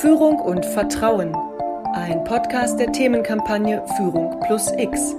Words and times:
Führung 0.00 0.40
und 0.40 0.64
Vertrauen. 0.64 1.36
Ein 1.92 2.24
Podcast 2.24 2.80
der 2.80 2.90
Themenkampagne 2.92 3.84
Führung 3.96 4.40
plus 4.40 4.72
X. 4.78 5.14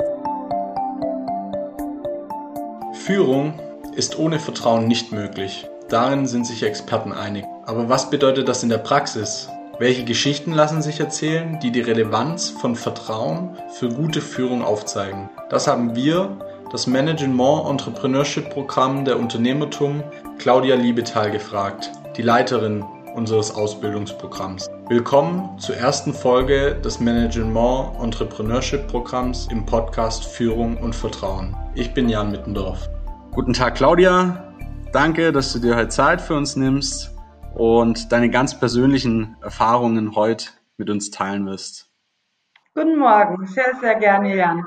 Führung 2.94 3.54
ist 3.96 4.18
ohne 4.18 4.40
Vertrauen 4.40 4.88
nicht 4.88 5.12
möglich. 5.12 5.70
Darin 5.90 6.26
sind 6.26 6.48
sich 6.48 6.64
Experten 6.64 7.12
einig. 7.12 7.46
Aber 7.66 7.88
was 7.88 8.10
bedeutet 8.10 8.48
das 8.48 8.64
in 8.64 8.70
der 8.70 8.80
Praxis? 8.80 9.48
Welche 9.78 10.06
Geschichten 10.06 10.54
lassen 10.54 10.82
sich 10.82 11.00
erzählen, 11.00 11.60
die 11.62 11.72
die 11.72 11.82
Relevanz 11.82 12.50
von 12.50 12.76
Vertrauen 12.76 13.58
für 13.74 13.90
gute 13.90 14.22
Führung 14.22 14.64
aufzeigen? 14.64 15.30
Das 15.50 15.68
haben 15.68 15.96
wir, 15.96 16.36
das 16.72 16.88
Management 16.88 17.70
Entrepreneurship 17.70 18.50
Programm 18.50 19.06
der 19.06 19.20
Unternehmertum, 19.20 20.04
Claudia 20.40 20.76
Liebetal 20.76 21.30
gefragt, 21.30 21.92
die 22.18 22.24
Leiterin 22.24 22.84
unseres 23.16 23.52
Ausbildungsprogramms. 23.52 24.70
Willkommen 24.90 25.58
zur 25.60 25.78
ersten 25.78 26.14
Folge 26.14 26.76
des 26.76 27.00
Management 27.00 27.96
Entrepreneurship 28.02 28.88
Programms 28.88 29.48
im 29.52 29.66
Podcast 29.66 30.26
Führung 30.26 30.78
und 30.78 30.96
Vertrauen. 30.96 31.56
Ich 31.76 31.94
bin 31.94 32.10
Jan 32.10 32.32
Mittendorf. 32.32 32.90
Guten 33.32 33.54
Tag, 33.54 33.76
Claudia. 33.76 34.54
Danke, 34.92 35.32
dass 35.32 35.54
du 35.54 35.60
dir 35.60 35.76
heute 35.76 35.90
Zeit 35.90 36.22
für 36.22 36.36
uns 36.36 36.56
nimmst 36.56 37.16
und 37.54 38.12
deine 38.12 38.30
ganz 38.30 38.60
persönlichen 38.60 39.38
Erfahrungen 39.42 40.16
heute 40.16 40.50
mit 40.78 40.90
uns 40.90 41.12
teilen 41.12 41.46
wirst. 41.46 41.92
Guten 42.74 42.98
Morgen, 42.98 43.46
sehr, 43.46 43.76
sehr 43.80 43.96
gerne, 43.96 44.36
Jan. 44.36 44.64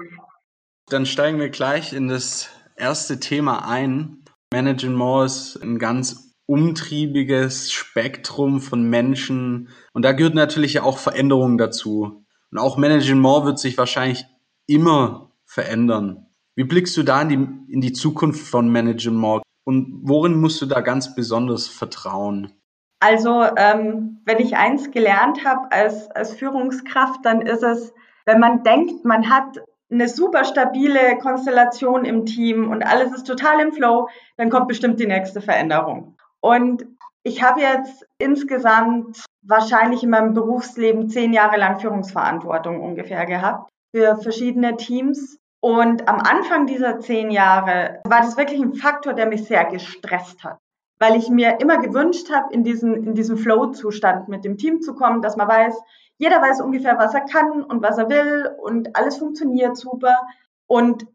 Dann 0.88 1.04
steigen 1.04 1.40
wir 1.40 1.50
gleich 1.50 1.92
in 1.92 2.06
das 2.06 2.48
erste 2.76 3.18
Thema 3.18 3.68
ein. 3.68 4.24
Management 4.52 5.26
ist 5.26 5.56
ein 5.60 5.78
ganz 5.78 6.25
umtriebiges 6.46 7.72
Spektrum 7.72 8.60
von 8.60 8.88
Menschen. 8.88 9.68
Und 9.92 10.04
da 10.04 10.12
gehört 10.12 10.34
natürlich 10.34 10.80
auch 10.80 10.98
Veränderung 10.98 11.58
dazu. 11.58 12.24
Und 12.50 12.58
auch 12.58 12.76
Management 12.76 13.44
wird 13.44 13.58
sich 13.58 13.76
wahrscheinlich 13.76 14.24
immer 14.66 15.32
verändern. 15.44 16.26
Wie 16.54 16.64
blickst 16.64 16.96
du 16.96 17.02
da 17.02 17.22
in 17.22 17.28
die, 17.28 17.72
in 17.72 17.80
die 17.80 17.92
Zukunft 17.92 18.46
von 18.46 18.68
Management? 18.70 19.42
Und 19.64 20.00
worin 20.02 20.40
musst 20.40 20.62
du 20.62 20.66
da 20.66 20.80
ganz 20.80 21.14
besonders 21.14 21.66
vertrauen? 21.66 22.52
Also, 23.00 23.44
ähm, 23.56 24.22
wenn 24.24 24.38
ich 24.38 24.56
eins 24.56 24.90
gelernt 24.90 25.44
habe 25.44 25.70
als, 25.70 26.10
als 26.12 26.32
Führungskraft, 26.32 27.20
dann 27.24 27.42
ist 27.42 27.62
es, 27.62 27.92
wenn 28.24 28.40
man 28.40 28.62
denkt, 28.62 29.04
man 29.04 29.28
hat 29.28 29.58
eine 29.90 30.08
super 30.08 30.44
stabile 30.44 31.18
Konstellation 31.18 32.04
im 32.04 32.26
Team 32.26 32.70
und 32.70 32.82
alles 32.82 33.12
ist 33.12 33.26
total 33.26 33.60
im 33.60 33.72
Flow, 33.72 34.08
dann 34.36 34.50
kommt 34.50 34.68
bestimmt 34.68 34.98
die 34.98 35.06
nächste 35.06 35.40
Veränderung. 35.40 36.16
Und 36.46 36.86
ich 37.24 37.42
habe 37.42 37.60
jetzt 37.60 38.06
insgesamt 38.18 39.24
wahrscheinlich 39.42 40.04
in 40.04 40.10
meinem 40.10 40.32
Berufsleben 40.32 41.08
zehn 41.08 41.32
Jahre 41.32 41.56
lang 41.56 41.80
Führungsverantwortung 41.80 42.80
ungefähr 42.80 43.26
gehabt 43.26 43.68
für 43.92 44.16
verschiedene 44.16 44.76
Teams. 44.76 45.40
Und 45.60 46.08
am 46.08 46.20
Anfang 46.20 46.68
dieser 46.68 47.00
zehn 47.00 47.32
Jahre 47.32 47.98
war 48.04 48.20
das 48.20 48.36
wirklich 48.36 48.60
ein 48.60 48.74
Faktor, 48.74 49.14
der 49.14 49.26
mich 49.26 49.44
sehr 49.44 49.64
gestresst 49.64 50.44
hat, 50.44 50.58
weil 51.00 51.16
ich 51.16 51.28
mir 51.30 51.58
immer 51.58 51.78
gewünscht 51.78 52.30
habe, 52.30 52.54
in 52.54 52.62
diesen, 52.62 52.94
in 52.94 53.14
diesen 53.16 53.38
Flow-Zustand 53.38 54.28
mit 54.28 54.44
dem 54.44 54.56
Team 54.56 54.82
zu 54.82 54.94
kommen, 54.94 55.22
dass 55.22 55.36
man 55.36 55.48
weiß, 55.48 55.76
jeder 56.18 56.40
weiß 56.40 56.60
ungefähr, 56.60 56.96
was 56.96 57.12
er 57.12 57.22
kann 57.22 57.64
und 57.64 57.82
was 57.82 57.98
er 57.98 58.08
will 58.08 58.54
und 58.62 58.94
alles 58.94 59.16
funktioniert 59.16 59.76
super. 59.76 60.14
Und 60.68 61.08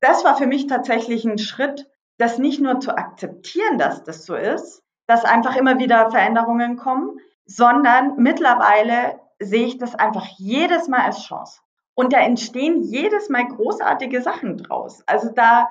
das 0.00 0.24
war 0.24 0.36
für 0.36 0.46
mich 0.46 0.68
tatsächlich 0.68 1.24
ein 1.24 1.38
Schritt, 1.38 1.88
das 2.18 2.38
nicht 2.38 2.60
nur 2.60 2.80
zu 2.80 2.96
akzeptieren, 2.96 3.78
dass 3.78 4.04
das 4.04 4.24
so 4.24 4.34
ist, 4.34 4.82
dass 5.06 5.24
einfach 5.24 5.56
immer 5.56 5.78
wieder 5.78 6.10
Veränderungen 6.10 6.76
kommen, 6.76 7.18
sondern 7.44 8.16
mittlerweile 8.16 9.20
sehe 9.38 9.66
ich 9.66 9.78
das 9.78 9.94
einfach 9.94 10.26
jedes 10.38 10.88
Mal 10.88 11.02
als 11.02 11.22
Chance. 11.22 11.60
Und 11.94 12.12
da 12.12 12.18
entstehen 12.18 12.82
jedes 12.82 13.28
Mal 13.28 13.46
großartige 13.46 14.20
Sachen 14.20 14.58
draus. 14.58 15.02
Also 15.06 15.30
da, 15.30 15.68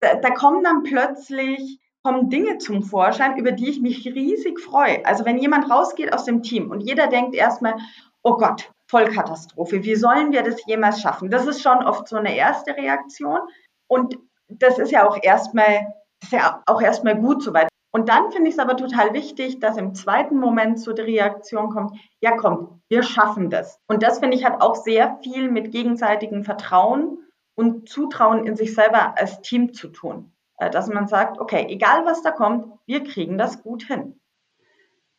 da, 0.00 0.14
da 0.16 0.30
kommen 0.30 0.64
dann 0.64 0.82
plötzlich 0.82 1.80
kommen 2.02 2.30
Dinge 2.30 2.58
zum 2.58 2.82
Vorschein, 2.82 3.36
über 3.36 3.52
die 3.52 3.68
ich 3.68 3.80
mich 3.80 4.06
riesig 4.06 4.60
freue. 4.60 5.04
Also 5.04 5.24
wenn 5.24 5.38
jemand 5.38 5.70
rausgeht 5.70 6.12
aus 6.12 6.24
dem 6.24 6.42
Team 6.42 6.70
und 6.70 6.80
jeder 6.80 7.08
denkt 7.08 7.34
erstmal, 7.34 7.74
oh 8.22 8.36
Gott, 8.36 8.72
Vollkatastrophe, 8.86 9.84
wie 9.84 9.94
sollen 9.94 10.32
wir 10.32 10.42
das 10.42 10.64
jemals 10.66 11.00
schaffen? 11.00 11.30
Das 11.30 11.46
ist 11.46 11.60
schon 11.60 11.84
oft 11.84 12.08
so 12.08 12.16
eine 12.16 12.34
erste 12.34 12.76
Reaktion. 12.76 13.40
Und 13.88 14.16
das 14.48 14.78
ist 14.78 14.90
ja 14.90 15.08
auch 15.08 15.18
erstmal, 15.22 15.94
ist 16.22 16.32
ja 16.32 16.62
auch 16.66 16.80
erstmal 16.80 17.16
gut 17.16 17.42
soweit. 17.42 17.68
Und 17.90 18.08
dann 18.08 18.30
finde 18.30 18.48
ich 18.48 18.54
es 18.54 18.58
aber 18.60 18.76
total 18.76 19.14
wichtig, 19.14 19.60
dass 19.60 19.76
im 19.78 19.94
zweiten 19.94 20.38
Moment 20.38 20.78
so 20.78 20.92
die 20.92 21.02
Reaktion 21.02 21.70
kommt, 21.70 21.92
ja 22.20 22.36
komm, 22.36 22.82
wir 22.90 23.02
schaffen 23.02 23.50
das. 23.50 23.80
Und 23.86 24.02
das 24.02 24.18
finde 24.18 24.36
ich 24.36 24.44
hat 24.44 24.60
auch 24.60 24.74
sehr 24.74 25.18
viel 25.22 25.50
mit 25.50 25.72
gegenseitigem 25.72 26.44
Vertrauen 26.44 27.18
und 27.56 27.88
Zutrauen 27.88 28.46
in 28.46 28.56
sich 28.56 28.74
selber 28.74 29.18
als 29.18 29.40
Team 29.40 29.72
zu 29.72 29.88
tun. 29.88 30.32
Äh, 30.58 30.70
dass 30.70 30.88
man 30.88 31.06
sagt, 31.06 31.40
okay, 31.40 31.66
egal 31.68 32.04
was 32.04 32.22
da 32.22 32.30
kommt, 32.30 32.66
wir 32.86 33.04
kriegen 33.04 33.38
das 33.38 33.62
gut 33.62 33.84
hin. 33.84 34.20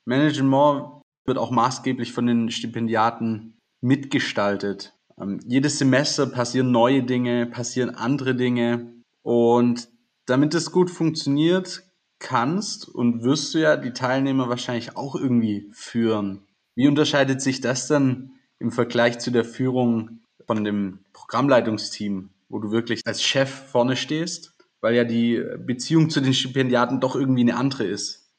Management 0.05 1.01
wird 1.25 1.37
auch 1.37 1.51
maßgeblich 1.51 2.13
von 2.13 2.27
den 2.27 2.51
Stipendiaten 2.51 3.57
mitgestaltet. 3.81 4.95
Ähm, 5.19 5.39
jedes 5.45 5.79
Semester 5.79 6.27
passieren 6.27 6.71
neue 6.71 7.03
Dinge, 7.03 7.45
passieren 7.45 7.95
andere 7.95 8.35
Dinge. 8.35 8.93
Und 9.21 9.89
damit 10.25 10.53
es 10.53 10.71
gut 10.71 10.89
funktioniert, 10.89 11.83
kannst 12.19 12.87
und 12.87 13.23
wirst 13.23 13.53
du 13.53 13.59
ja 13.59 13.77
die 13.77 13.93
Teilnehmer 13.93 14.49
wahrscheinlich 14.49 14.97
auch 14.97 15.15
irgendwie 15.15 15.69
führen. 15.73 16.47
Wie 16.75 16.87
unterscheidet 16.87 17.41
sich 17.41 17.61
das 17.61 17.87
dann 17.87 18.33
im 18.59 18.71
Vergleich 18.71 19.19
zu 19.19 19.31
der 19.31 19.45
Führung 19.45 20.21
von 20.45 20.63
dem 20.63 21.05
Programmleitungsteam, 21.13 22.29
wo 22.49 22.59
du 22.59 22.71
wirklich 22.71 23.01
als 23.05 23.23
Chef 23.23 23.49
vorne 23.49 23.95
stehst, 23.95 24.53
weil 24.81 24.95
ja 24.95 25.03
die 25.03 25.43
Beziehung 25.59 26.09
zu 26.09 26.21
den 26.21 26.33
Stipendiaten 26.33 26.99
doch 26.99 27.15
irgendwie 27.15 27.41
eine 27.41 27.55
andere 27.55 27.85
ist? 27.85 28.29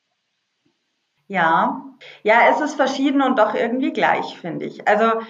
Ja, 1.28 1.84
ja, 2.22 2.50
es 2.50 2.60
ist 2.60 2.74
verschieden 2.74 3.22
und 3.22 3.38
doch 3.38 3.54
irgendwie 3.54 3.92
gleich, 3.92 4.38
finde 4.38 4.66
ich. 4.66 4.86
Also 4.88 5.20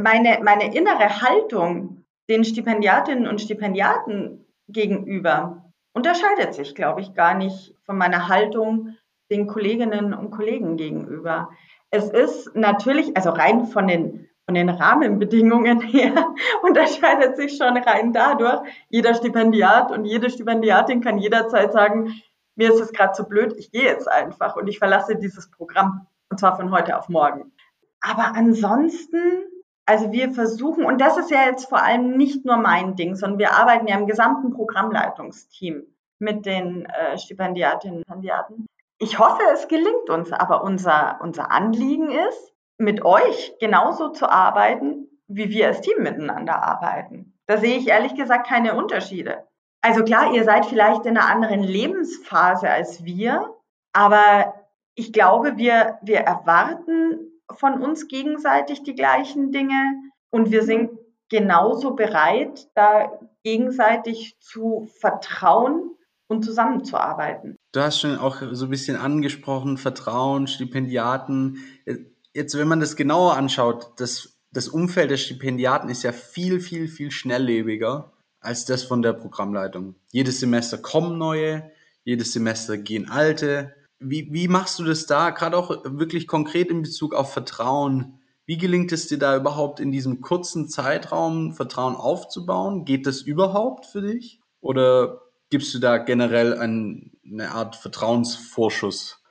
meine, 0.00 0.40
meine 0.42 0.74
innere 0.74 1.20
Haltung 1.20 2.04
den 2.30 2.44
Stipendiatinnen 2.44 3.26
und 3.26 3.40
Stipendiaten 3.40 4.46
gegenüber 4.68 5.72
unterscheidet 5.92 6.54
sich, 6.54 6.74
glaube 6.74 7.00
ich, 7.00 7.14
gar 7.14 7.34
nicht 7.34 7.74
von 7.84 7.98
meiner 7.98 8.28
Haltung 8.28 8.96
den 9.30 9.46
Kolleginnen 9.46 10.14
und 10.14 10.30
Kollegen 10.30 10.76
gegenüber. 10.76 11.50
Es 11.90 12.10
ist 12.10 12.54
natürlich, 12.54 13.16
also 13.16 13.30
rein 13.30 13.66
von 13.66 13.86
den, 13.86 14.28
von 14.46 14.54
den 14.54 14.68
Rahmenbedingungen 14.68 15.80
her, 15.82 16.34
unterscheidet 16.62 17.36
sich 17.36 17.56
schon 17.56 17.76
rein 17.76 18.12
dadurch. 18.12 18.60
Jeder 18.88 19.14
Stipendiat 19.14 19.90
und 19.90 20.04
jede 20.04 20.30
Stipendiatin 20.30 21.00
kann 21.00 21.18
jederzeit 21.18 21.72
sagen, 21.72 22.14
mir 22.54 22.72
ist 22.72 22.80
es 22.80 22.92
gerade 22.92 23.12
zu 23.12 23.24
blöd, 23.24 23.54
ich 23.56 23.70
gehe 23.70 23.84
jetzt 23.84 24.08
einfach 24.08 24.56
und 24.56 24.68
ich 24.68 24.78
verlasse 24.78 25.16
dieses 25.16 25.50
Programm. 25.50 26.06
Und 26.30 26.38
zwar 26.38 26.56
von 26.56 26.70
heute 26.70 26.98
auf 26.98 27.08
morgen. 27.08 27.52
Aber 28.00 28.34
ansonsten 28.34 29.44
also 29.86 30.12
wir 30.12 30.32
versuchen, 30.32 30.84
und 30.84 31.00
das 31.00 31.18
ist 31.18 31.30
ja 31.30 31.46
jetzt 31.46 31.68
vor 31.68 31.82
allem 31.82 32.16
nicht 32.16 32.44
nur 32.44 32.56
mein 32.56 32.94
Ding, 32.94 33.16
sondern 33.16 33.38
wir 33.38 33.52
arbeiten 33.52 33.88
ja 33.88 33.98
im 33.98 34.06
gesamten 34.06 34.52
Programmleitungsteam 34.52 35.82
mit 36.18 36.46
den 36.46 36.86
äh, 36.86 37.18
Stipendiatinnen 37.18 37.98
und 37.98 38.04
Stipendiaten. 38.04 38.66
Ich 38.98 39.18
hoffe, 39.18 39.42
es 39.52 39.66
gelingt 39.66 40.08
uns, 40.08 40.32
aber 40.32 40.62
unser, 40.62 41.18
unser 41.20 41.50
Anliegen 41.50 42.10
ist, 42.10 42.52
mit 42.78 43.04
euch 43.04 43.54
genauso 43.58 44.10
zu 44.10 44.30
arbeiten, 44.30 45.08
wie 45.26 45.50
wir 45.50 45.68
als 45.68 45.80
Team 45.80 46.02
miteinander 46.02 46.62
arbeiten. 46.62 47.38
Da 47.46 47.56
sehe 47.56 47.76
ich 47.76 47.88
ehrlich 47.88 48.14
gesagt 48.14 48.46
keine 48.46 48.74
Unterschiede. 48.74 49.46
Also 49.80 50.04
klar, 50.04 50.32
ihr 50.32 50.44
seid 50.44 50.66
vielleicht 50.66 51.06
in 51.06 51.16
einer 51.16 51.28
anderen 51.28 51.62
Lebensphase 51.62 52.70
als 52.70 53.04
wir, 53.04 53.52
aber 53.92 54.54
ich 54.94 55.12
glaube, 55.12 55.56
wir, 55.56 55.98
wir 56.02 56.18
erwarten 56.18 57.31
von 57.50 57.82
uns 57.82 58.08
gegenseitig 58.08 58.82
die 58.82 58.94
gleichen 58.94 59.52
Dinge 59.52 59.94
und 60.30 60.50
wir 60.50 60.62
sind 60.64 60.90
genauso 61.28 61.94
bereit, 61.94 62.68
da 62.74 63.18
gegenseitig 63.42 64.36
zu 64.40 64.88
vertrauen 65.00 65.90
und 66.28 66.44
zusammenzuarbeiten. 66.44 67.56
Du 67.72 67.80
hast 67.80 68.00
schon 68.00 68.18
auch 68.18 68.42
so 68.52 68.66
ein 68.66 68.70
bisschen 68.70 68.96
angesprochen, 68.96 69.78
Vertrauen, 69.78 70.46
Stipendiaten. 70.46 71.58
Jetzt, 72.34 72.56
wenn 72.56 72.68
man 72.68 72.80
das 72.80 72.96
genauer 72.96 73.36
anschaut, 73.36 73.92
das, 73.96 74.38
das 74.52 74.68
Umfeld 74.68 75.10
der 75.10 75.16
Stipendiaten 75.16 75.88
ist 75.88 76.02
ja 76.02 76.12
viel, 76.12 76.60
viel, 76.60 76.88
viel 76.88 77.10
schnelllebiger 77.10 78.12
als 78.40 78.64
das 78.64 78.82
von 78.82 79.02
der 79.02 79.12
Programmleitung. 79.12 79.94
Jedes 80.10 80.40
Semester 80.40 80.78
kommen 80.78 81.16
neue, 81.16 81.70
jedes 82.04 82.32
Semester 82.32 82.76
gehen 82.76 83.08
alte. 83.08 83.74
Wie, 84.02 84.32
wie 84.32 84.48
machst 84.48 84.78
du 84.78 84.84
das 84.84 85.06
da, 85.06 85.30
gerade 85.30 85.56
auch 85.56 85.70
wirklich 85.84 86.26
konkret 86.26 86.70
in 86.70 86.82
Bezug 86.82 87.14
auf 87.14 87.32
Vertrauen? 87.32 88.20
Wie 88.44 88.58
gelingt 88.58 88.92
es 88.92 89.06
dir 89.06 89.18
da 89.18 89.36
überhaupt 89.36 89.80
in 89.80 89.92
diesem 89.92 90.20
kurzen 90.20 90.68
Zeitraum 90.68 91.52
Vertrauen 91.52 91.94
aufzubauen? 91.94 92.84
Geht 92.84 93.06
das 93.06 93.22
überhaupt 93.22 93.86
für 93.86 94.02
dich? 94.02 94.40
Oder 94.60 95.20
gibst 95.50 95.72
du 95.74 95.78
da 95.78 95.98
generell 95.98 96.58
ein, 96.58 97.12
eine 97.24 97.52
Art 97.52 97.76
Vertrauensvorschuss? 97.76 99.22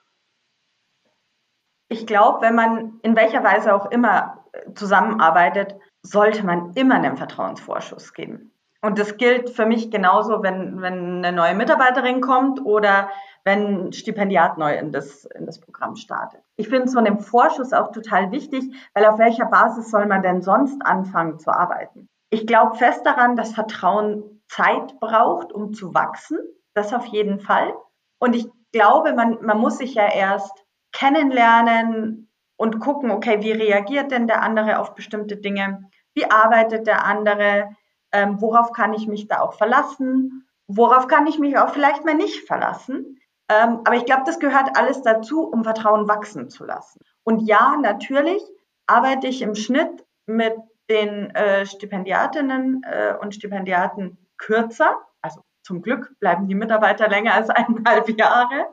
Ich 1.89 2.07
glaube, 2.07 2.41
wenn 2.41 2.55
man 2.55 2.99
in 3.03 3.15
welcher 3.15 3.43
Weise 3.43 3.75
auch 3.75 3.91
immer 3.91 4.45
zusammenarbeitet, 4.75 5.75
sollte 6.03 6.45
man 6.45 6.73
immer 6.73 6.95
einen 6.95 7.17
Vertrauensvorschuss 7.17 8.13
geben. 8.13 8.53
Und 8.81 8.97
das 8.97 9.17
gilt 9.17 9.51
für 9.51 9.65
mich 9.65 9.91
genauso, 9.91 10.41
wenn, 10.41 10.81
wenn 10.81 11.23
eine 11.23 11.31
neue 11.31 11.53
Mitarbeiterin 11.53 12.19
kommt 12.19 12.65
oder 12.65 13.09
wenn 13.43 13.87
ein 13.87 13.93
Stipendiat 13.93 14.57
neu 14.57 14.75
in 14.75 14.91
das, 14.91 15.25
in 15.25 15.45
das 15.45 15.59
Programm 15.59 15.95
startet. 15.95 16.41
Ich 16.55 16.67
finde 16.67 16.87
so 16.89 16.97
einen 16.97 17.19
Vorschuss 17.19 17.73
auch 17.73 17.91
total 17.91 18.31
wichtig, 18.31 18.63
weil 18.93 19.05
auf 19.05 19.19
welcher 19.19 19.45
Basis 19.45 19.91
soll 19.91 20.07
man 20.07 20.23
denn 20.23 20.41
sonst 20.41 20.81
anfangen 20.83 21.39
zu 21.39 21.51
arbeiten? 21.51 22.09
Ich 22.31 22.47
glaube 22.47 22.75
fest 22.75 23.05
daran, 23.05 23.35
dass 23.35 23.53
Vertrauen 23.53 24.41
Zeit 24.47 24.99
braucht, 24.99 25.51
um 25.51 25.73
zu 25.73 25.93
wachsen. 25.93 26.39
Das 26.73 26.93
auf 26.93 27.05
jeden 27.05 27.39
Fall. 27.39 27.73
Und 28.19 28.35
ich 28.35 28.47
glaube, 28.71 29.13
man, 29.13 29.43
man 29.43 29.59
muss 29.59 29.77
sich 29.77 29.93
ja 29.95 30.07
erst 30.11 30.65
kennenlernen 30.91 32.31
und 32.57 32.79
gucken, 32.79 33.11
okay, 33.11 33.41
wie 33.41 33.51
reagiert 33.51 34.11
denn 34.11 34.27
der 34.27 34.41
andere 34.41 34.79
auf 34.79 34.95
bestimmte 34.95 35.37
Dinge? 35.37 35.89
Wie 36.13 36.29
arbeitet 36.29 36.87
der 36.87 37.05
andere? 37.05 37.69
Ähm, 38.11 38.41
worauf 38.41 38.71
kann 38.73 38.93
ich 38.93 39.07
mich 39.07 39.27
da 39.27 39.39
auch 39.41 39.53
verlassen? 39.53 40.47
Worauf 40.67 41.07
kann 41.07 41.27
ich 41.27 41.39
mich 41.39 41.57
auch 41.57 41.69
vielleicht 41.69 42.05
mal 42.05 42.15
nicht 42.15 42.45
verlassen? 42.47 43.19
Ähm, 43.49 43.81
aber 43.83 43.95
ich 43.95 44.05
glaube, 44.05 44.23
das 44.25 44.39
gehört 44.39 44.77
alles 44.77 45.01
dazu, 45.01 45.43
um 45.43 45.63
Vertrauen 45.63 46.07
wachsen 46.07 46.49
zu 46.49 46.65
lassen. 46.65 47.01
Und 47.23 47.41
ja, 47.41 47.77
natürlich 47.81 48.41
arbeite 48.87 49.27
ich 49.27 49.41
im 49.41 49.55
Schnitt 49.55 50.05
mit 50.25 50.53
den 50.89 51.29
äh, 51.35 51.65
Stipendiatinnen 51.65 52.83
äh, 52.83 53.15
und 53.21 53.35
Stipendiaten 53.35 54.17
kürzer. 54.37 54.97
Also 55.21 55.41
zum 55.63 55.81
Glück 55.81 56.13
bleiben 56.19 56.47
die 56.47 56.55
Mitarbeiter 56.55 57.07
länger 57.07 57.33
als 57.33 57.49
eineinhalb 57.49 58.09
Jahre. 58.17 58.67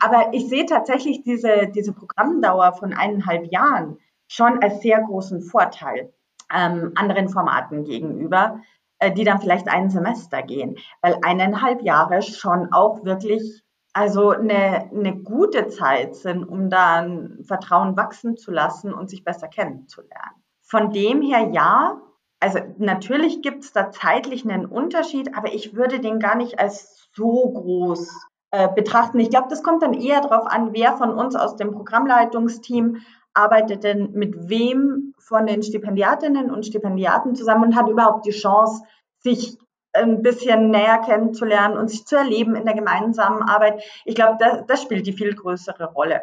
Aber 0.00 0.32
ich 0.32 0.48
sehe 0.48 0.66
tatsächlich 0.66 1.22
diese, 1.22 1.68
diese 1.68 1.92
Programmdauer 1.92 2.74
von 2.74 2.92
eineinhalb 2.94 3.50
Jahren 3.50 3.98
schon 4.28 4.62
als 4.62 4.80
sehr 4.80 5.00
großen 5.00 5.42
Vorteil 5.42 6.12
ähm, 6.54 6.92
anderen 6.94 7.28
Formaten 7.28 7.84
gegenüber, 7.84 8.60
äh, 8.98 9.12
die 9.12 9.24
dann 9.24 9.40
vielleicht 9.40 9.68
ein 9.68 9.90
Semester 9.90 10.42
gehen, 10.42 10.76
weil 11.02 11.18
eineinhalb 11.22 11.82
Jahre 11.82 12.22
schon 12.22 12.72
auch 12.72 13.04
wirklich 13.04 13.62
also 13.92 14.30
eine, 14.30 14.90
eine 14.92 15.16
gute 15.16 15.68
Zeit 15.68 16.14
sind, 16.14 16.44
um 16.44 16.70
dann 16.70 17.38
Vertrauen 17.42 17.96
wachsen 17.96 18.36
zu 18.36 18.50
lassen 18.50 18.92
und 18.92 19.10
sich 19.10 19.24
besser 19.24 19.48
kennenzulernen. 19.48 20.36
Von 20.62 20.92
dem 20.92 21.22
her 21.22 21.50
ja, 21.52 22.00
also 22.40 22.60
natürlich 22.76 23.42
gibt 23.42 23.64
es 23.64 23.72
da 23.72 23.90
zeitlich 23.90 24.44
einen 24.44 24.66
Unterschied, 24.66 25.36
aber 25.36 25.52
ich 25.52 25.74
würde 25.74 25.98
den 25.98 26.20
gar 26.20 26.36
nicht 26.36 26.60
als 26.60 27.08
so 27.12 27.50
groß 27.50 28.08
äh, 28.50 28.68
betrachten. 28.72 29.18
Ich 29.18 29.30
glaube, 29.30 29.48
das 29.50 29.62
kommt 29.62 29.82
dann 29.82 29.94
eher 29.94 30.20
darauf 30.20 30.46
an, 30.46 30.72
wer 30.72 30.96
von 30.96 31.10
uns 31.10 31.34
aus 31.34 31.56
dem 31.56 31.72
Programmleitungsteam 31.72 32.98
arbeitet 33.38 33.84
denn 33.84 34.12
mit 34.12 34.48
wem 34.48 35.14
von 35.18 35.46
den 35.46 35.62
Stipendiatinnen 35.62 36.50
und 36.50 36.66
Stipendiaten 36.66 37.34
zusammen 37.34 37.64
und 37.64 37.76
hat 37.76 37.88
überhaupt 37.88 38.26
die 38.26 38.32
Chance, 38.32 38.82
sich 39.20 39.56
ein 39.92 40.22
bisschen 40.22 40.70
näher 40.70 40.98
kennenzulernen 41.04 41.78
und 41.78 41.88
sich 41.88 42.04
zu 42.04 42.16
erleben 42.16 42.56
in 42.56 42.64
der 42.64 42.74
gemeinsamen 42.74 43.42
Arbeit. 43.42 43.82
Ich 44.04 44.14
glaube, 44.14 44.36
das, 44.38 44.66
das 44.66 44.82
spielt 44.82 45.06
die 45.06 45.12
viel 45.12 45.34
größere 45.34 45.92
Rolle. 45.92 46.22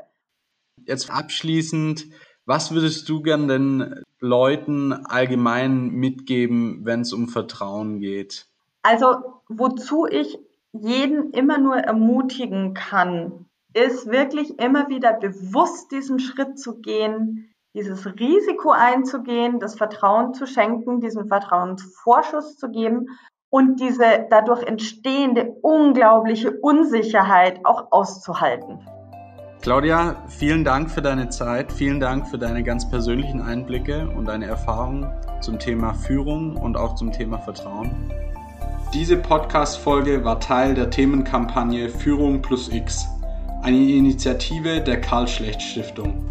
Jetzt 0.85 1.09
abschließend, 1.09 2.05
was 2.45 2.73
würdest 2.73 3.07
du 3.09 3.21
gern 3.21 3.47
den 3.47 4.03
Leuten 4.19 4.93
allgemein 4.93 5.89
mitgeben, 5.89 6.81
wenn 6.83 7.01
es 7.01 7.13
um 7.13 7.27
Vertrauen 7.27 7.99
geht? 7.99 8.47
Also, 8.83 9.41
wozu 9.47 10.05
ich 10.05 10.37
jeden 10.73 11.31
immer 11.31 11.57
nur 11.57 11.77
ermutigen 11.77 12.73
kann, 12.73 13.45
ist 13.75 14.09
wirklich 14.09 14.57
immer 14.59 14.87
wieder 14.87 15.13
bewusst 15.13 15.91
diesen 15.91 16.19
Schritt 16.19 16.57
zu 16.57 16.79
gehen, 16.79 17.51
dieses 17.75 18.05
Risiko 18.05 18.71
einzugehen, 18.71 19.59
das 19.59 19.75
Vertrauen 19.75 20.33
zu 20.33 20.47
schenken, 20.47 21.01
diesen 21.01 21.27
Vertrauensvorschuss 21.27 22.55
zu 22.55 22.71
geben 22.71 23.07
und 23.49 23.81
diese 23.81 24.27
dadurch 24.29 24.63
entstehende 24.63 25.55
unglaubliche 25.61 26.51
Unsicherheit 26.51 27.59
auch 27.65 27.91
auszuhalten. 27.91 28.79
Claudia, 29.61 30.23
vielen 30.27 30.63
Dank 30.63 30.89
für 30.89 31.01
deine 31.01 31.27
Zeit, 31.29 31.71
vielen 31.71 31.99
Dank 31.99 32.27
für 32.27 32.37
deine 32.37 32.63
ganz 32.63 32.89
persönlichen 32.89 33.41
Einblicke 33.41 34.07
und 34.15 34.25
deine 34.25 34.45
Erfahrungen 34.45 35.11
zum 35.41 35.59
Thema 35.59 35.93
Führung 35.93 36.55
und 36.55 36.77
auch 36.77 36.95
zum 36.95 37.11
Thema 37.11 37.39
Vertrauen. 37.39 37.91
Diese 38.93 39.17
Podcast-Folge 39.17 40.23
war 40.23 40.39
Teil 40.39 40.75
der 40.75 40.89
Themenkampagne 40.89 41.89
Führung 41.89 42.41
plus 42.41 42.71
X, 42.71 43.05
eine 43.65 43.79
Initiative 43.79 44.79
der 44.79 45.01
Karl 45.01 45.27
Schlecht 45.27 45.59
Stiftung. 45.59 46.29